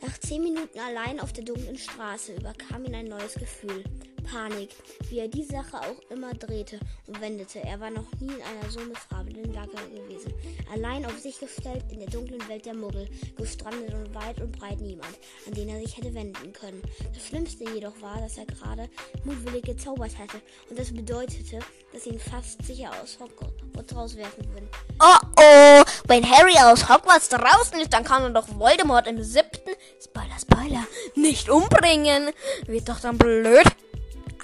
Nach 0.00 0.18
zehn 0.18 0.42
Minuten 0.42 0.78
allein 0.78 1.20
auf 1.20 1.32
der 1.32 1.44
dunklen 1.44 1.78
Straße 1.78 2.34
überkam 2.34 2.84
ihn 2.84 2.94
ein 2.94 3.06
neues 3.06 3.34
Gefühl. 3.34 3.84
Panik, 4.22 4.70
wie 5.08 5.18
er 5.18 5.28
die 5.28 5.44
Sache 5.44 5.78
auch 5.78 6.10
immer 6.10 6.32
drehte 6.34 6.78
und 7.06 7.20
wendete. 7.20 7.60
Er 7.60 7.80
war 7.80 7.90
noch 7.90 8.10
nie 8.20 8.32
in 8.32 8.42
einer 8.42 8.70
so 8.70 8.80
missrabenden 8.80 9.52
Lage 9.52 9.76
gewesen. 9.94 10.32
Allein 10.72 11.04
auf 11.06 11.18
sich 11.18 11.38
gestellt 11.38 11.84
in 11.90 12.00
der 12.00 12.08
dunklen 12.08 12.46
Welt 12.48 12.66
der 12.66 12.74
Muggel, 12.74 13.08
gestrandet 13.36 13.94
und 13.94 14.14
weit 14.14 14.40
und 14.40 14.52
breit 14.58 14.80
niemand, 14.80 15.18
an 15.46 15.54
den 15.54 15.68
er 15.68 15.80
sich 15.80 15.96
hätte 15.96 16.14
wenden 16.14 16.52
können. 16.52 16.82
Das 17.12 17.26
Schlimmste 17.26 17.64
jedoch 17.64 18.00
war, 18.00 18.20
dass 18.20 18.38
er 18.38 18.46
gerade 18.46 18.88
mutwillig 19.24 19.64
gezaubert 19.64 20.16
hatte 20.18 20.40
und 20.70 20.78
das 20.78 20.92
bedeutete, 20.92 21.58
dass 21.92 22.06
ihn 22.06 22.18
fast 22.18 22.64
sicher 22.64 22.90
aus 23.02 23.18
Hogwarts 23.20 23.94
rauswerfen 23.94 24.48
würden. 24.52 24.68
Oh 25.00 25.32
oh, 25.36 25.82
wenn 26.06 26.28
Harry 26.28 26.56
aus 26.58 26.88
Hogwarts 26.88 27.28
draußen 27.28 27.80
ist, 27.80 27.92
dann 27.92 28.04
kann 28.04 28.22
er 28.22 28.30
doch 28.30 28.48
Voldemort 28.58 29.06
im 29.06 29.22
siebten, 29.22 29.70
Spoiler, 30.02 30.38
Spoiler, 30.38 30.86
nicht 31.14 31.48
umbringen. 31.48 32.30
Wird 32.66 32.88
doch 32.88 33.00
dann 33.00 33.18
blöd. 33.18 33.64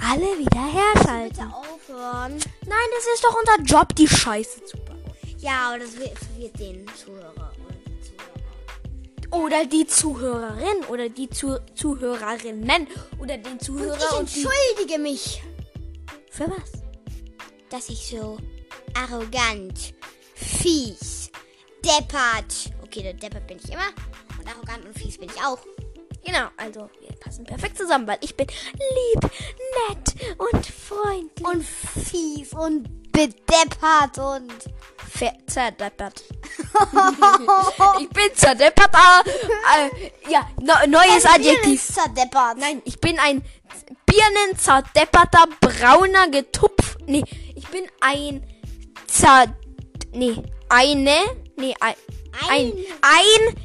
Alle 0.00 0.38
wieder 0.38 0.64
herschalten. 0.64 1.28
Bitte 1.31 1.55
aufhören. 1.55 2.33
Nein, 2.67 2.88
das 2.95 3.07
ist 3.14 3.25
doch 3.25 3.37
unser 3.38 3.62
Job, 3.64 3.95
die 3.97 4.09
Scheiße 4.09 4.64
zu 4.64 4.76
bauen. 4.78 4.99
Ja, 5.38 5.69
aber 5.69 5.78
das 5.81 5.97
wird, 5.97 6.59
den 6.59 6.87
Zuhörer 6.97 7.52
oder 7.57 7.76
die 7.87 8.00
Zuhörer. 8.00 9.45
Oder 9.45 9.64
die 9.67 9.87
Zuhörerin 9.87 10.85
oder 10.88 11.09
die 11.09 11.28
Zu 11.31 11.59
Zuhörerinnen 11.75 12.87
oder 13.21 13.38
den 13.38 13.61
Zuhörer 13.61 13.97
Ich 13.97 14.19
und 14.19 14.35
die... 14.35 14.45
entschuldige 14.45 14.99
mich, 15.00 15.43
Für 16.31 16.50
was? 16.50 16.73
dass 17.71 17.88
ich 17.88 18.09
so 18.09 18.38
arrogant, 18.95 19.95
fies, 20.35 21.31
deppert. 21.85 22.73
Okay, 22.83 23.02
der 23.02 23.14
deppert 23.14 23.47
bin 23.47 23.59
ich 23.62 23.71
immer. 23.71 23.88
Und 24.38 24.49
arrogant 24.49 24.87
und 24.87 24.99
fies 24.99 25.19
bin 25.19 25.28
ich 25.28 25.43
auch. 25.45 25.59
Genau, 26.25 26.49
also 26.57 26.91
wir 27.01 27.17
passen 27.19 27.45
perfekt 27.45 27.79
zusammen, 27.79 28.07
weil 28.07 28.19
ich 28.21 28.37
bin 28.37 28.47
lieb, 28.47 29.31
nett 29.89 30.15
und 30.39 30.67
freundlich. 30.67 31.47
Und 31.47 31.65
fies 31.65 32.53
und 32.53 33.13
bedeppert 33.13 34.19
und. 34.19 34.53
Zerdeppert. 35.47 36.23
ich 38.01 38.09
bin 38.11 38.35
zerdeppert. 38.35 38.91
ah, 38.95 39.23
Äh, 39.77 40.31
ja, 40.31 40.49
no, 40.61 40.75
neues 40.87 41.25
Adjektiv. 41.25 41.83
Zerdeppert. 41.83 42.59
Nein, 42.59 42.83
ich 42.85 43.01
bin 43.01 43.19
ein 43.19 43.43
birnenzerdepperter, 44.07 45.47
brauner, 45.61 46.29
getupft. 46.29 46.99
Nee, 47.07 47.25
ich 47.57 47.67
bin 47.69 47.85
ein 48.01 48.45
zer... 49.09 49.47
Nee, 50.13 50.41
eine... 50.69 51.17
Nee, 51.57 51.75
ein... 51.81 51.95
Ein... 52.49 52.73
Ein... 53.03 53.57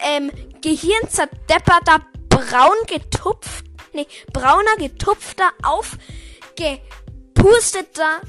ähm, 0.00 0.30
gehirnzerdepperter, 0.60 2.04
braun 2.28 2.76
getupft... 2.86 3.64
Nee, 3.92 4.06
brauner, 4.32 4.76
getupfter, 4.78 5.50
aufgepusteter... 5.62 8.20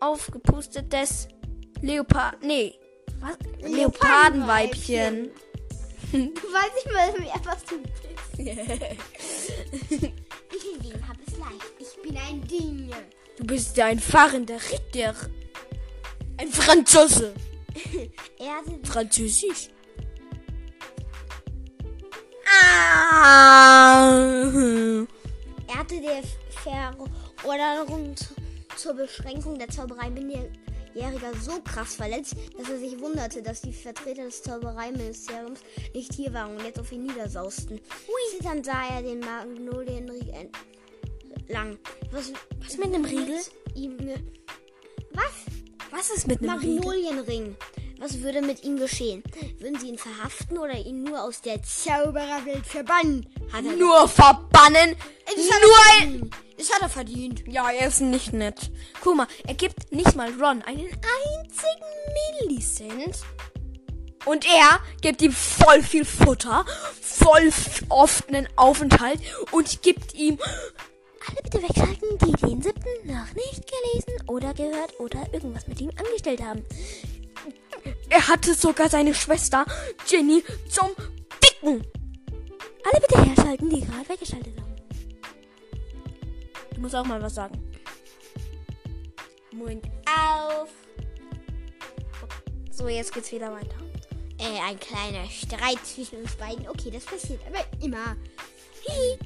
Aufgepustetes 0.00 1.28
Leopard... 1.80 2.42
Nee, 2.42 2.74
was? 3.20 3.36
Leopardenweibchen. 3.60 5.30
Du 6.12 6.18
weißt 6.18 6.74
nicht 6.74 6.92
mal 6.92 7.12
mehr, 7.18 7.40
was 7.44 7.64
du 7.64 7.78
bist. 7.78 8.04
Ich 10.56 10.62
hingegen 10.62 11.08
hab 11.08 11.16
es 11.26 11.36
leicht. 11.36 11.72
Ich 11.78 12.00
bin 12.02 12.16
ein 12.16 12.46
Ding. 12.46 12.88
Du 13.36 13.44
bist 13.44 13.76
ein 13.80 13.98
fahrender 13.98 14.60
Ritter. 14.70 15.16
Ein 16.36 16.52
Franzose. 16.52 17.34
Er 18.38 18.62
Französisch. 18.84 19.70
Er 25.66 25.78
hatte 25.78 26.00
der 26.00 26.22
Verorderung 26.62 28.16
zu- 28.16 28.34
zur 28.76 28.94
Beschränkung 28.94 29.58
der 29.58 29.68
Zauberei 29.68 30.10
Minderjähriger 30.10 31.32
so 31.40 31.60
krass 31.62 31.94
verletzt, 31.96 32.34
dass 32.58 32.68
er 32.68 32.78
sich 32.78 32.98
wunderte, 33.00 33.42
dass 33.42 33.60
die 33.62 33.72
Vertreter 33.72 34.24
des 34.24 34.42
Zaubereiministeriums 34.42 35.60
nicht 35.94 36.12
hier 36.14 36.32
waren 36.32 36.56
und 36.56 36.64
jetzt 36.64 36.80
auf 36.80 36.90
ihn 36.92 37.04
niedersausten. 37.04 37.80
Zitternd 38.36 38.66
sah 38.66 38.88
er 38.94 39.02
den 39.02 39.20
Magnolienriegel 39.20 40.50
entlang. 41.38 41.78
Was, 42.10 42.32
Was 42.64 42.76
mit 42.76 42.86
einem 42.94 43.04
Riegel? 43.04 43.38
Ihm, 43.74 43.96
was? 45.12 45.32
Was 45.90 46.10
ist 46.10 46.26
mit 46.26 46.40
einem 46.42 46.58
Riegel? 46.58 46.80
Was 47.98 48.20
würde 48.20 48.42
mit 48.42 48.64
ihm 48.64 48.76
geschehen? 48.76 49.22
Würden 49.58 49.78
sie 49.78 49.88
ihn 49.88 49.98
verhaften 49.98 50.58
oder 50.58 50.74
ihn 50.74 51.04
nur 51.04 51.22
aus 51.22 51.40
der 51.40 51.62
Zaubererwelt 51.62 52.66
verbannen? 52.66 53.26
Hat 53.52 53.64
er 53.64 53.76
Nur 53.76 54.08
verbannen. 54.08 54.96
Das 55.26 55.36
Nur 55.36 55.44
er 55.44 56.02
ein... 56.02 56.08
verdient. 56.10 56.34
Das 56.58 56.72
hat 56.72 56.82
er 56.82 56.88
verdient. 56.88 57.44
Ja, 57.46 57.70
er 57.70 57.88
ist 57.88 58.00
nicht 58.00 58.32
nett. 58.32 58.70
Guck 59.00 59.16
mal, 59.16 59.26
er 59.46 59.54
gibt 59.54 59.92
nicht 59.92 60.16
mal 60.16 60.30
Ron 60.32 60.62
einen 60.62 60.88
einzigen 60.88 62.42
Millicent. 62.42 63.18
Und 64.24 64.46
er 64.46 64.80
gibt 65.02 65.20
ihm 65.20 65.32
voll 65.32 65.82
viel 65.82 66.04
Futter, 66.04 66.64
voll 67.00 67.52
oft 67.90 68.28
einen 68.28 68.48
Aufenthalt 68.56 69.20
und 69.50 69.82
gibt 69.82 70.14
ihm 70.14 70.38
alle 71.26 71.42
bitte 71.42 71.62
wegschalten, 71.62 72.18
die 72.18 72.46
den 72.46 72.62
siebten 72.62 73.06
noch 73.06 73.34
nicht 73.34 73.64
gelesen 73.66 74.28
oder 74.28 74.54
gehört 74.54 74.98
oder 74.98 75.20
irgendwas 75.32 75.66
mit 75.66 75.80
ihm 75.80 75.90
angestellt 75.96 76.42
haben. 76.42 76.64
Er 78.14 78.28
hatte 78.28 78.54
sogar 78.54 78.88
seine 78.88 79.12
Schwester 79.12 79.66
Jenny 80.06 80.44
zum 80.68 80.90
Dicken. 81.42 81.84
Alle 82.84 83.00
bitte 83.00 83.24
herschalten, 83.24 83.68
die 83.68 83.80
gerade 83.80 84.08
weggeschaltet 84.08 84.56
haben. 84.56 84.76
Du 86.76 86.80
musst 86.80 86.94
auch 86.94 87.04
mal 87.04 87.20
was 87.20 87.34
sagen. 87.34 87.58
Mund 89.50 89.84
auf. 90.06 90.68
So, 92.70 92.86
jetzt 92.86 93.12
geht's 93.12 93.32
wieder 93.32 93.50
weiter. 93.50 93.78
Äh, 94.38 94.60
ein 94.64 94.78
kleiner 94.78 95.28
Streit 95.28 95.84
zwischen 95.84 96.18
uns 96.18 96.36
beiden. 96.36 96.68
Okay, 96.68 96.92
das 96.92 97.04
passiert 97.06 97.40
aber 97.48 97.64
immer. 97.84 98.16
Hihi. 98.82 99.18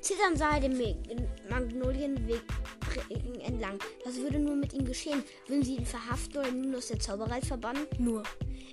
Zittern 0.00 0.36
sah 0.36 0.60
den 0.60 0.78
Me- 0.78 1.02
Magnolienweg 2.96 3.46
entlang. 3.46 3.78
Was 4.04 4.16
würde 4.16 4.38
nun 4.38 4.60
mit 4.60 4.72
ihm 4.72 4.84
geschehen? 4.84 5.22
Würden 5.46 5.64
sie 5.64 5.76
ihn 5.76 5.86
verhaften 5.86 6.38
oder 6.38 6.50
nun 6.50 6.74
aus 6.74 6.88
der 6.88 6.98
Zauberei 6.98 7.40
verbannen? 7.40 7.86
Nur. 7.98 8.22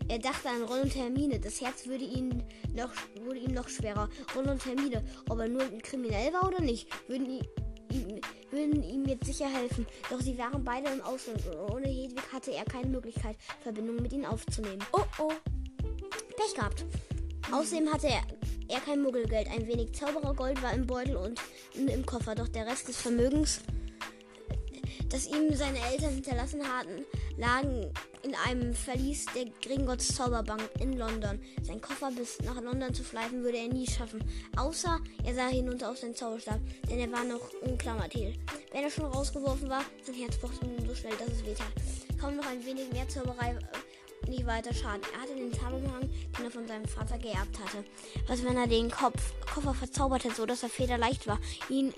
Er 0.07 0.19
dachte 0.19 0.49
an 0.49 0.63
Ron 0.63 0.81
und 0.81 0.95
Hermine. 0.95 1.39
Das 1.39 1.61
Herz 1.61 1.85
würde 1.85 2.05
ihn 2.05 2.43
noch, 2.73 2.91
wurde 3.25 3.39
ihm 3.39 3.53
noch 3.53 3.67
schwerer. 3.67 4.09
Ron 4.35 4.49
und 4.49 4.65
Hermine, 4.65 5.03
ob 5.29 5.39
er 5.39 5.47
nur 5.47 5.63
kriminell 5.79 6.33
war 6.33 6.47
oder 6.47 6.61
nicht, 6.61 6.87
würden 7.09 7.29
ihm, 7.29 7.43
ihm, 7.91 8.21
würden 8.51 8.83
ihm 8.83 9.05
jetzt 9.05 9.25
sicher 9.25 9.49
helfen. 9.49 9.85
Doch 10.09 10.21
sie 10.21 10.37
waren 10.37 10.63
beide 10.63 10.89
im 10.89 11.01
Ausland 11.01 11.45
und 11.47 11.73
ohne 11.73 11.87
Hedwig 11.87 12.31
hatte 12.31 12.51
er 12.51 12.65
keine 12.65 12.87
Möglichkeit, 12.87 13.35
Verbindung 13.61 13.97
mit 13.97 14.13
ihnen 14.13 14.25
aufzunehmen. 14.25 14.83
Oh 14.93 15.03
oh. 15.19 15.31
Pech 16.37 16.55
gehabt. 16.55 16.85
Außerdem 17.51 17.91
hatte 17.91 18.07
er, 18.07 18.23
er 18.67 18.79
kein 18.81 19.01
Muggelgeld. 19.01 19.47
Ein 19.49 19.67
wenig 19.67 19.93
Zauberergold 19.93 20.61
war 20.61 20.73
im 20.73 20.85
Beutel 20.85 21.15
und 21.15 21.39
im 21.75 22.05
Koffer. 22.05 22.35
Doch 22.35 22.47
der 22.47 22.67
Rest 22.67 22.87
des 22.87 22.97
Vermögens 22.97 23.61
das 25.09 25.27
ihm 25.27 25.53
seine 25.55 25.79
Eltern 25.91 26.13
hinterlassen 26.13 26.61
hatten, 26.67 27.05
lagen 27.37 27.91
in 28.23 28.35
einem 28.45 28.73
Verlies 28.73 29.25
der 29.35 29.45
Gringotts 29.61 30.15
Zauberbank 30.15 30.69
in 30.79 30.93
London. 30.97 31.39
Sein 31.63 31.81
Koffer 31.81 32.11
bis 32.11 32.39
nach 32.41 32.61
London 32.61 32.93
zu 32.93 33.03
schleifen 33.03 33.43
würde 33.43 33.57
er 33.57 33.67
nie 33.67 33.87
schaffen, 33.87 34.23
außer 34.55 34.99
er 35.23 35.33
sah 35.33 35.47
hinunter 35.47 35.91
auf 35.91 35.97
seinen 35.97 36.15
Zauberstab, 36.15 36.59
denn 36.89 36.99
er 36.99 37.11
war 37.11 37.23
noch 37.23 37.51
umklammert 37.61 38.13
hielt. 38.13 38.37
Wenn 38.71 38.83
er 38.83 38.89
schon 38.89 39.05
rausgeworfen 39.05 39.69
war, 39.69 39.83
sein 40.03 40.15
Herz 40.15 40.37
pochte 40.37 40.65
nun 40.65 40.87
so 40.87 40.95
schnell, 40.95 41.15
dass 41.17 41.29
es 41.29 41.45
wehtat. 41.45 41.71
Kaum 42.19 42.35
noch 42.35 42.47
ein 42.47 42.65
wenig 42.65 42.91
mehr 42.91 43.07
Zauberei 43.07 43.51
äh, 43.51 44.29
nicht 44.29 44.45
weiter 44.45 44.73
schaden. 44.73 45.01
Er 45.13 45.21
hatte 45.21 45.35
den 45.35 45.51
Tarnumhang, 45.51 46.09
den 46.37 46.45
er 46.45 46.51
von 46.51 46.67
seinem 46.67 46.85
Vater 46.85 47.17
geerbt 47.17 47.59
hatte. 47.59 47.83
Was, 48.27 48.43
wenn 48.43 48.57
er 48.57 48.67
den 48.67 48.89
Kopf, 48.89 49.33
Koffer 49.53 49.73
verzauberte, 49.73 50.31
so 50.31 50.45
dass 50.45 50.63
er 50.63 50.69
federleicht 50.69 51.27
war, 51.27 51.39
ihn 51.69 51.93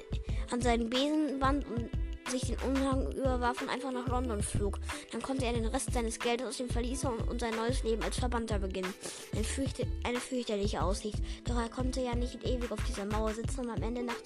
an 0.51 0.61
seinen 0.61 0.89
Besen 0.89 1.39
band 1.39 1.65
und 1.67 1.89
sich 2.29 2.41
den 2.41 2.57
Umhang 2.59 3.11
überwarf 3.11 3.61
und 3.61 3.69
einfach 3.69 3.91
nach 3.91 4.07
London 4.07 4.41
flog. 4.41 4.79
Dann 5.11 5.21
konnte 5.21 5.45
er 5.45 5.53
den 5.53 5.65
Rest 5.65 5.93
seines 5.93 6.19
Geldes 6.19 6.47
aus 6.47 6.57
dem 6.57 6.69
Verlies 6.69 7.03
und, 7.05 7.39
sein 7.39 7.55
neues 7.55 7.83
Leben 7.83 8.03
als 8.03 8.19
Verbannter 8.19 8.59
beginnen. 8.59 8.93
Ein 9.35 9.43
fürchte, 9.43 9.87
eine 10.03 10.19
fürchterliche 10.19 10.81
Aussicht. 10.81 11.17
Doch 11.45 11.57
er 11.57 11.69
konnte 11.69 12.01
ja 12.01 12.15
nicht 12.15 12.43
ewig 12.45 12.71
auf 12.71 12.83
dieser 12.87 13.05
Mauer 13.05 13.33
sitzen 13.33 13.61
und 13.61 13.69
am 13.69 13.83
Ende 13.83 14.03
Nacht 14.03 14.23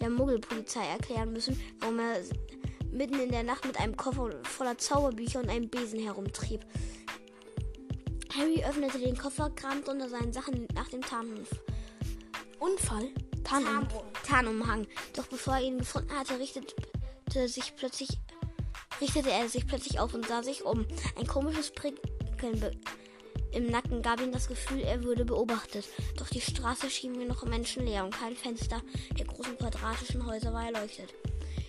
der 0.00 0.10
Muggelpolizei 0.10 0.86
erklären 0.86 1.32
müssen, 1.32 1.60
warum 1.80 1.98
er 1.98 2.20
mitten 2.90 3.20
in 3.20 3.30
der 3.30 3.42
Nacht 3.42 3.64
mit 3.66 3.78
einem 3.78 3.96
Koffer 3.96 4.30
voller 4.44 4.78
Zauberbücher 4.78 5.40
und 5.40 5.50
einem 5.50 5.68
Besen 5.68 6.00
herumtrieb. 6.00 6.64
Harry 8.36 8.64
öffnete 8.64 8.98
den 8.98 9.16
Koffer, 9.16 9.50
kramte 9.50 9.90
unter 9.90 10.08
seinen 10.08 10.32
Sachen 10.32 10.66
nach 10.74 10.88
dem 10.88 11.00
Tarnunfall. 11.00 11.58
Unfall? 12.60 13.08
Tarnum 13.44 13.88
Tarnumhang. 14.26 14.86
Doch 15.16 15.26
bevor 15.26 15.54
er 15.54 15.62
ihn 15.62 15.78
gefunden 15.78 16.12
hatte, 16.12 16.38
richtete 16.38 16.74
sich 17.32 17.74
plötzlich 17.76 18.08
richtete 19.00 19.30
er 19.30 19.48
sich 19.48 19.66
plötzlich 19.66 20.00
auf 20.00 20.14
und 20.14 20.26
sah 20.26 20.42
sich 20.42 20.64
um. 20.64 20.86
Ein 21.16 21.26
komisches 21.26 21.70
Prickeln 21.70 22.76
im 23.52 23.66
Nacken 23.66 24.02
gab 24.02 24.20
ihm 24.20 24.32
das 24.32 24.48
Gefühl, 24.48 24.80
er 24.80 25.02
würde 25.04 25.24
beobachtet. 25.24 25.86
Doch 26.16 26.28
die 26.28 26.40
Straße 26.40 26.90
schien 26.90 27.12
mir 27.12 27.26
noch 27.26 27.44
menschenleer 27.44 28.04
und 28.04 28.14
kein 28.14 28.36
Fenster 28.36 28.82
der 29.18 29.26
großen 29.26 29.56
quadratischen 29.56 30.26
Häuser 30.26 30.52
war 30.52 30.66
erleuchtet. 30.66 31.14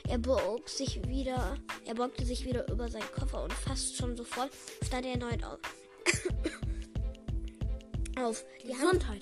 Er 0.07 0.17
bog 0.17 0.67
sich 0.67 1.07
wieder, 1.07 1.55
er 1.85 1.93
beugte 1.93 2.25
sich 2.25 2.45
wieder 2.45 2.69
über 2.71 2.89
seinen 2.89 3.11
Koffer 3.11 3.43
und 3.43 3.53
fast 3.53 3.95
schon 3.95 4.17
sofort 4.17 4.49
stand 4.83 5.05
er 5.05 5.13
erneut 5.13 5.43
auf. 5.43 5.59
auf. 8.19 8.43
Die 8.63 8.73
Gesundheit. 8.73 9.21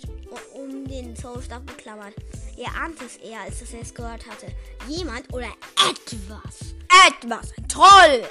um 0.55 0.85
den 0.87 1.15
Zollstab 1.15 1.65
beklammert. 1.65 2.13
Er 2.57 2.73
ahnte 2.75 3.05
es 3.05 3.17
eher, 3.17 3.41
als 3.41 3.59
dass 3.59 3.73
er 3.73 3.81
es 3.81 3.93
gehört 3.93 4.25
hatte. 4.25 4.47
Jemand 4.87 5.31
oder 5.31 5.49
etwas. 5.89 6.73
Etwas. 7.07 7.53
Ein 7.55 7.67
Troll. 7.67 8.23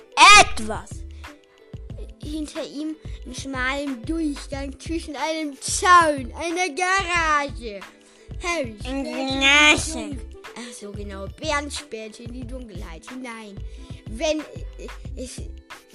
Etwas. 0.42 0.90
Hinter 2.22 2.64
ihm 2.64 2.96
in 3.24 3.34
schmalem 3.34 4.04
Durchgang 4.04 4.78
zwischen 4.80 5.14
einem 5.14 5.56
Zaun, 5.60 6.32
einer 6.34 6.68
Garage. 6.74 7.80
Harry 8.42 8.76
Garage. 8.82 10.18
Ach 10.56 10.72
so 10.72 10.90
genau. 10.90 11.26
Bernd 11.40 11.72
sperrte 11.72 12.24
in 12.24 12.32
die 12.32 12.46
Dunkelheit 12.46 13.08
hinein. 13.08 13.56
Wenn 14.10 14.42
es 15.16 15.36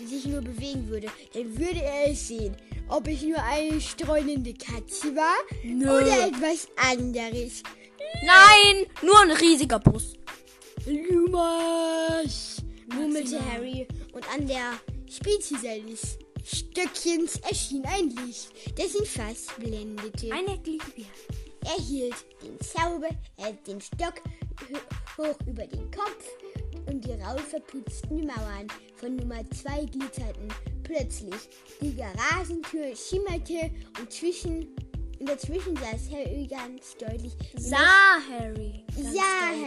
sich 0.05 0.25
nur 0.25 0.41
bewegen 0.41 0.88
würde, 0.88 1.07
dann 1.33 1.57
würde 1.57 1.81
er 1.81 2.11
es 2.11 2.27
sehen. 2.29 2.55
Ob 2.88 3.07
es 3.07 3.21
nur 3.23 3.41
eine 3.43 3.79
streunende 3.79 4.53
Katze 4.53 5.15
war 5.15 5.38
Nö. 5.63 5.85
oder 5.85 6.27
etwas 6.27 6.67
anderes. 6.75 7.63
Nein, 8.23 8.85
nur 9.01 9.19
ein 9.21 9.31
riesiger 9.31 9.79
Bus. 9.79 10.13
Lumas, 10.85 12.57
murmelte. 12.93 13.39
Harry 13.51 13.87
und 14.13 14.33
an 14.33 14.47
der 14.47 14.74
Spitze 15.09 15.55
seines 15.57 16.17
Stöckchens 16.43 17.37
erschien 17.47 17.83
ein 17.85 18.09
Licht, 18.09 18.51
das 18.77 18.95
ihn 18.95 19.05
fast 19.05 19.57
blendete. 19.59 20.31
Eine 20.31 20.57
Glühbirne. 20.59 21.09
Er 21.63 21.83
hielt 21.83 22.15
den 22.41 22.59
Zauber, 22.59 23.09
äh, 23.37 23.53
den 23.67 23.79
Stock 23.79 24.15
hoch 25.17 25.37
über 25.45 25.67
den 25.67 25.91
Kopf 25.91 26.25
und 26.87 27.05
die 27.05 27.11
rau 27.11 27.37
verputzten 27.37 28.25
Mauern 28.25 28.67
von 28.95 29.15
Nummer 29.15 29.41
2 29.51 29.85
glitterten. 29.85 30.47
Plötzlich 30.83 31.50
die 31.79 31.95
Garagentür 31.95 32.95
schimmerte 32.95 33.71
und 34.00 34.11
zwischen 34.11 34.75
und 35.22 35.29
dazwischen 35.29 35.75
saß 35.75 36.10
Harry 36.12 36.48
ganz 36.48 36.98
deutlich. 36.98 37.34
Sah 37.55 38.18
Harry. 38.27 38.84
Deutlich. 38.96 39.22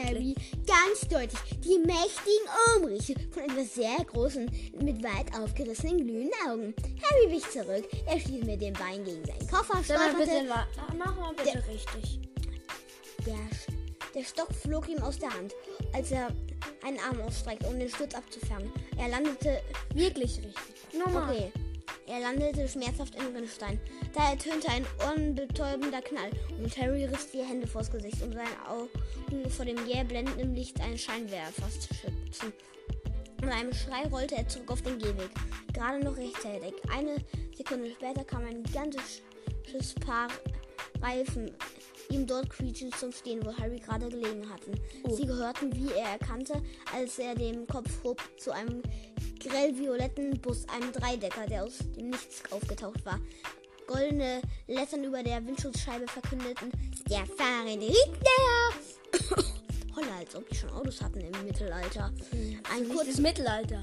Harry, 0.05 0.35
ganz 0.67 1.09
deutlich. 1.09 1.41
Die 1.61 1.79
mächtigen 1.79 2.47
Umrisse 2.77 3.15
von 3.31 3.45
etwas 3.45 3.75
sehr 3.75 4.05
großen, 4.05 4.51
mit 4.81 5.03
weit 5.05 5.33
aufgerissenen 5.39 5.99
glühenden 5.99 6.33
Augen. 6.49 6.75
Harry 7.03 7.31
wich 7.31 7.49
zurück. 7.51 7.89
Er 8.07 8.19
stieß 8.19 8.45
mit 8.45 8.61
dem 8.61 8.75
Bein 8.75 9.05
gegen 9.05 9.25
seinen 9.25 9.49
Koffer, 9.49 9.75
mal 9.75 10.15
bitte, 10.15 10.45
mach 10.99 11.17
mal 11.17 11.33
bitte 11.35 11.63
richtig. 11.69 12.19
Der, 13.25 13.39
der 14.13 14.25
Stock 14.25 14.53
flog 14.53 14.89
ihm 14.89 15.03
aus 15.03 15.19
der 15.19 15.33
Hand, 15.33 15.55
als 15.93 16.11
er 16.11 16.29
einen 16.85 16.99
Arm 16.99 17.21
ausstreckte, 17.21 17.69
um 17.69 17.79
den 17.79 17.89
Sturz 17.89 18.15
abzufangen. 18.15 18.73
Er 18.99 19.09
landete. 19.09 19.61
Wirklich 19.95 20.39
richtig. 20.39 20.53
Normal. 20.93 21.31
Okay. 21.31 21.53
Er 22.07 22.21
landete 22.21 22.69
schmerzhaft 22.69 23.15
im 23.15 23.35
Rinnstein. 23.35 23.81
Da 24.13 24.31
ertönte 24.31 24.69
ein 24.69 24.87
ohrenbetäubender 25.03 26.03
Knall 26.03 26.31
und 26.63 26.77
Harry 26.77 27.05
riss 27.07 27.31
die 27.31 27.43
Hände 27.43 27.67
vors 27.67 27.91
Gesicht, 27.91 28.23
um 28.23 28.33
seine 28.33 28.69
Augen 28.69 29.51
vor 29.51 29.65
dem 29.65 29.87
jäh 29.87 30.05
blendenden 30.05 30.55
Licht 30.55 30.81
eines 30.81 31.03
Scheinwerfers 31.03 31.81
zu 31.81 31.95
schützen. 31.95 32.53
Mit 33.41 33.51
einem 33.51 33.73
Schrei 33.73 34.07
rollte 34.09 34.37
er 34.37 34.49
zurück 34.49 34.71
auf 34.71 34.83
den 34.83 34.99
Gehweg. 34.99 35.31
Gerade 35.73 36.05
noch 36.05 36.17
rechtzeitig. 36.17 36.75
Eine 36.91 37.17
Sekunde 37.57 37.91
später 37.91 38.25
kam 38.25 38.45
ein 38.45 38.63
gigantisches 38.63 39.95
Paar 40.05 40.29
Reifen 41.03 41.51
ihm 42.11 42.27
dort 42.27 42.51
quietschend 42.51 42.95
zum 42.97 43.13
Stehen, 43.13 43.45
wo 43.45 43.57
Harry 43.57 43.79
gerade 43.79 44.09
gelegen 44.09 44.49
hatten. 44.51 44.73
Sie 45.11 45.27
gehörten, 45.27 45.75
wie 45.75 45.91
er 45.93 46.13
erkannte, 46.13 46.63
als 46.95 47.19
er 47.19 47.35
den 47.35 47.67
Kopf 47.67 48.03
hob, 48.03 48.23
zu 48.37 48.53
einem 48.53 48.83
grellvioletten 49.45 50.41
Bus, 50.41 50.67
einem 50.69 50.93
Dreidecker, 50.93 51.47
der 51.47 51.65
aus 51.65 51.79
dem 51.97 52.11
Nichts 52.11 52.43
aufgetaucht 52.51 53.05
war. 53.05 53.21
Goldene 53.87 54.41
Lettern 54.67 55.05
über 55.05 55.23
der 55.23 55.45
Windschutzscheibe 55.47 56.07
verkündeten, 56.07 56.73
der 57.09 57.27
fahrende 57.27 57.87
Ritter. 57.87 59.45
Holla, 59.95 60.19
als 60.19 60.35
ob 60.35 60.49
die 60.49 60.57
schon 60.57 60.71
Autos 60.71 61.03
hatten 61.03 61.21
im 61.21 61.45
Mittelalter. 61.45 62.13
Ein 62.73 62.89
Kurzes 62.89 62.97
kurzes 62.97 63.19
Mittelalter. 63.19 63.83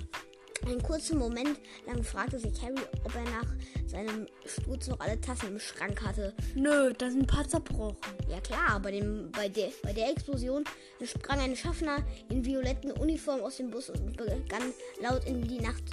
Einen 0.65 0.81
kurzen 0.81 1.17
Moment 1.17 1.59
lang 1.85 2.03
fragte 2.03 2.39
sich 2.39 2.61
Harry, 2.61 2.75
ob 3.03 3.15
er 3.15 3.23
nach 3.23 3.47
seinem 3.87 4.27
Sturz 4.45 4.87
noch 4.87 4.99
alle 4.99 5.19
Tassen 5.19 5.49
im 5.49 5.59
Schrank 5.59 6.01
hatte. 6.01 6.33
Nö, 6.55 6.93
da 6.97 7.09
sind 7.09 7.23
ein 7.23 7.27
paar 7.27 7.47
zerbrochen. 7.47 7.95
Ja 8.29 8.39
klar, 8.39 8.79
bei, 8.81 8.91
dem, 8.91 9.31
bei, 9.31 9.49
der, 9.49 9.69
bei 9.83 9.93
der 9.93 10.11
Explosion 10.11 10.63
sprang 11.03 11.39
ein 11.39 11.55
Schaffner 11.55 11.97
in 12.29 12.45
violetten 12.45 12.91
Uniform 12.91 13.41
aus 13.41 13.57
dem 13.57 13.69
Bus 13.69 13.89
und 13.89 14.17
begann 14.17 14.73
laut 15.01 15.25
in 15.25 15.47
die 15.47 15.59
Nacht 15.59 15.83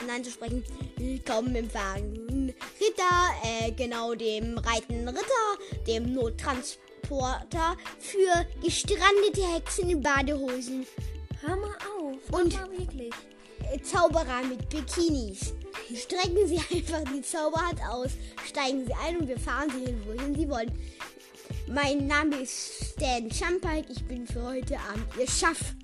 hineinzusprechen. 0.00 0.64
Willkommen 0.96 1.54
im 1.54 1.72
Wagen. 1.74 2.54
Ritter, 2.80 3.34
äh, 3.42 3.72
genau 3.72 4.14
dem 4.14 4.58
reitenden 4.58 5.08
Ritter, 5.08 5.84
dem 5.86 6.12
Nottransporter 6.12 7.76
für 7.98 8.46
gestrandete 8.62 9.42
Hexen 9.54 9.90
in 9.90 10.00
Badehosen. 10.00 10.86
Und- 12.32 12.52
wirklich. 12.76 13.12
Zauberer 13.82 14.42
mit 14.48 14.68
Bikinis. 14.68 15.54
Strecken 15.94 16.46
Sie 16.46 16.56
einfach 16.76 17.02
die 17.12 17.22
Zauberhand 17.22 17.80
aus, 17.88 18.10
steigen 18.46 18.84
Sie 18.86 18.92
ein 19.04 19.16
und 19.18 19.28
wir 19.28 19.38
fahren 19.38 19.70
Sie 19.70 19.86
hin, 19.86 20.00
wohin 20.06 20.34
Sie 20.34 20.48
wollen. 20.48 20.72
Mein 21.68 22.06
Name 22.06 22.36
ist 22.36 22.92
Stan 22.92 23.30
Champike, 23.30 23.92
ich 23.92 24.04
bin 24.06 24.26
für 24.26 24.42
heute 24.42 24.78
Abend 24.78 25.06
Ihr 25.18 25.28
Schaff. 25.28 25.74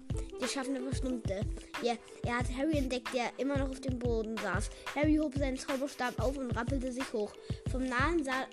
Der 0.41 0.47
Schaffner 0.49 0.81
verstummte. 0.81 1.41
Ja, 1.83 1.95
er 2.25 2.39
hat 2.39 2.47
Harry 2.57 2.77
entdeckt, 2.79 3.09
der 3.15 3.31
immer 3.39 3.57
noch 3.59 3.71
auf 3.71 3.81
dem 3.81 3.99
Boden 3.99 4.37
saß. 4.39 4.71
Harry 4.95 5.17
hob 5.17 5.35
seinen 5.37 5.57
Zauberstab 5.57 6.19
auf 6.21 6.37
und 6.37 6.51
rappelte 6.57 6.91
sich 6.93 7.13
hoch. 7.13 7.33
Vom 7.71 7.85
Namen 7.85 8.25
sah, 8.25 8.47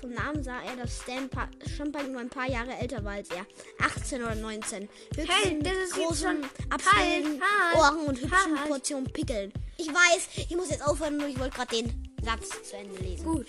vom 0.00 0.10
Namen 0.12 0.42
sah 0.42 0.60
er, 0.62 0.76
dass 0.76 1.02
Stan 1.02 1.28
pa 1.28 1.48
Champike 1.76 2.08
nur 2.08 2.20
ein 2.20 2.28
paar 2.28 2.48
Jahre 2.48 2.72
älter 2.78 3.04
war 3.04 3.12
als 3.12 3.28
er. 3.30 3.46
18 3.84 4.22
oder 4.22 4.34
19. 4.34 4.88
Höchstens 5.14 5.28
Hey, 5.42 5.58
das 5.62 5.72
ist 5.72 5.94
großen, 5.94 6.44
abfälligen 6.70 7.40
Halt, 7.40 7.74
halt, 7.74 7.76
Ohren 7.78 8.06
und 8.06 8.20
hübschen 8.20 8.58
halt. 8.58 8.68
Portionen 8.68 9.12
Pickeln. 9.12 9.52
Ich 9.78 9.88
weiß, 9.88 10.28
ich 10.48 10.56
muss 10.56 10.70
jetzt 10.70 10.86
aufhören, 10.86 11.16
nur 11.16 11.28
ich 11.28 11.38
wollte 11.38 11.56
gerade 11.56 11.76
den 11.76 12.14
Satz 12.24 12.48
zu 12.68 12.76
Ende 12.76 12.96
lesen. 13.02 13.24
Gut. 13.24 13.46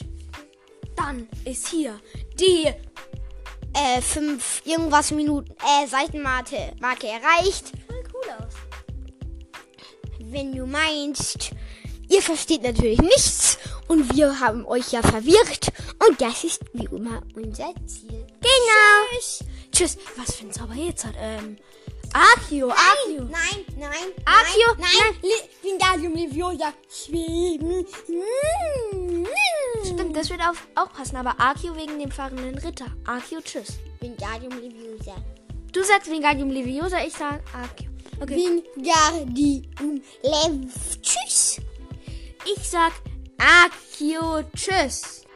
Dann 0.95 1.27
ist 1.45 1.67
hier 1.67 1.99
die 2.39 2.73
Äh, 3.73 4.01
fünf 4.01 4.61
irgendwas 4.65 5.11
Minuten, 5.11 5.51
äh, 5.51 5.85
Seitenmarke 5.87 6.73
Marke 6.79 7.07
erreicht. 7.07 7.73
Voll 7.87 8.03
cool 8.13 8.31
aus. 8.39 8.53
Wenn 10.19 10.55
du 10.55 10.65
meinst, 10.65 11.51
ihr 12.09 12.21
versteht 12.23 12.63
natürlich 12.63 12.99
nichts 12.99 13.59
und 13.87 14.15
wir 14.15 14.39
haben 14.39 14.65
euch 14.65 14.91
ja 14.93 15.03
verwirrt 15.03 15.71
und 16.05 16.21
das 16.21 16.43
ist 16.43 16.61
wie 16.73 16.85
immer 16.85 17.21
unser 17.35 17.73
Ziel. 17.85 18.25
Genau. 18.41 19.19
Tschüss. 19.19 19.43
Tschüss. 19.71 19.97
Was 20.15 20.35
für 20.35 20.45
ein 20.45 20.51
Zauber 20.51 20.73
jetzt 20.73 21.05
hat. 21.05 21.15
Ähm. 21.17 21.57
Archeo, 22.13 22.69
Archeo. 22.69 23.23
Nein, 23.25 23.65
nein, 23.77 23.91
Archeo, 24.25 24.73
nein, 24.77 24.89
nein. 25.21 25.31
Wingardium 25.61 26.13
Leviosa. 26.13 26.73
Schweben. 26.89 27.85
Stimmt, 29.83 30.15
das 30.15 30.29
wird 30.29 30.41
auf, 30.41 30.67
auch 30.75 30.91
passen, 30.93 31.17
aber 31.17 31.39
Archeo 31.39 31.75
wegen 31.75 31.99
dem 31.99 32.11
fahrenden 32.11 32.57
Ritter. 32.57 32.87
Archeo, 33.05 33.41
tschüss. 33.41 33.77
Wingardium 33.99 34.53
Leviosa. 34.53 35.15
Du 35.73 35.83
sagst 35.83 36.09
Wingardium 36.09 36.49
Leviosa, 36.49 37.03
ich 37.05 37.13
sag 37.13 37.41
Archeo. 37.53 37.89
Okay. 38.21 38.61
Wingardium 38.75 40.01
Lev. 40.23 41.01
Tschüss. 41.01 41.61
Ich 42.45 42.67
sag 42.67 42.93
Archeo, 43.37 44.43
tschüss. 44.55 45.26